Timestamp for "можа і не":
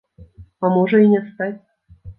0.79-1.21